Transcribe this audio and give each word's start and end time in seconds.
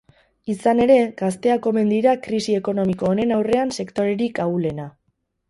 Izan 0.51 0.79
ere, 0.85 0.95
gazteak 1.19 1.67
omen 1.71 1.91
dira 1.95 2.15
krisi 2.29 2.57
ekonomiko 2.61 3.09
honen 3.11 3.35
aurrean 3.37 3.75
sektorerik 3.79 4.43
ahulena. 4.49 4.91